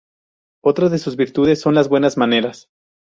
Otra 0.63 0.89
de 0.89 0.97
sus 0.97 1.15
virtudes 1.15 1.61
son 1.61 1.75
las 1.75 1.87
buenas 1.87 2.17
maneras. 2.17 2.71